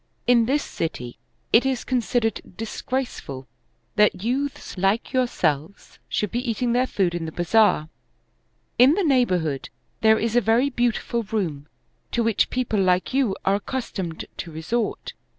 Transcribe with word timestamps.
In 0.25 0.47
this 0.47 0.63
city 0.63 1.19
it 1.53 1.63
is 1.63 1.83
considered 1.83 2.41
disgraceful 2.57 3.47
that 3.97 4.23
youths 4.23 4.75
like 4.75 5.13
yourselves 5.13 5.99
should 6.09 6.31
be 6.31 6.39
eating 6.49 6.73
their 6.73 6.87
food 6.87 7.13
in 7.13 7.25
the 7.27 7.31
bazaar; 7.31 7.87
in 8.79 8.95
the 8.95 9.03
neighborhood 9.03 9.69
there 9.99 10.17
is 10.17 10.35
a 10.35 10.41
very 10.41 10.71
beautiful 10.71 11.21
room, 11.21 11.67
to 12.13 12.23
which 12.23 12.49
people 12.49 12.79
like 12.81 13.13
you 13.13 13.35
are 13.45 13.53
accustomed 13.53 14.25
to 14.37 14.51
resort. 14.51 15.13